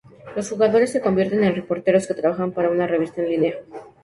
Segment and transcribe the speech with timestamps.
[0.35, 3.59] Los jugadores se convierten en reporteros que trabajan para una revista en línea.